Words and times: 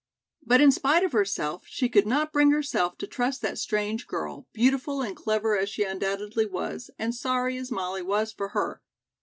But 0.41 0.61
in 0.61 0.71
spite 0.71 1.03
of 1.03 1.11
herself, 1.11 1.65
she 1.67 1.87
could 1.87 2.07
not 2.07 2.33
bring 2.33 2.49
herself 2.49 2.97
to 2.97 3.05
trust 3.05 3.43
that 3.43 3.59
strange 3.59 4.07
girl, 4.07 4.47
beautiful 4.51 5.03
and 5.03 5.15
clever 5.15 5.55
as 5.55 5.69
she 5.69 5.83
undoubtedly 5.83 6.47
was, 6.47 6.89
and 6.97 7.13
sorry 7.13 7.55
as 7.57 7.69
Molly 7.69 8.01
was 8.01 8.31
for 8.31 8.47
her. 8.47 8.81